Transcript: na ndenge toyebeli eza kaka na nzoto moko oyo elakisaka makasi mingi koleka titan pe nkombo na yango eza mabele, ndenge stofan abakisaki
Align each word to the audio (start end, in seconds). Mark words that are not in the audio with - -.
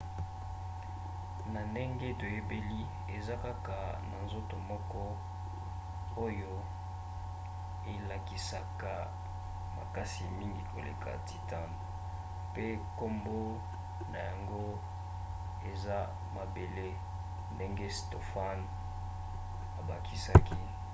na 1.53 1.61
ndenge 1.71 2.07
toyebeli 2.19 2.81
eza 3.17 3.35
kaka 3.45 3.77
na 4.09 4.17
nzoto 4.25 4.55
moko 4.69 5.01
oyo 6.25 6.53
elakisaka 7.93 8.91
makasi 9.77 10.23
mingi 10.37 10.61
koleka 10.71 11.09
titan 11.27 11.69
pe 12.53 12.65
nkombo 12.83 13.37
na 14.11 14.19
yango 14.29 14.63
eza 15.71 15.97
mabele, 16.35 16.87
ndenge 17.53 17.87
stofan 17.99 18.59
abakisaki 19.79 20.59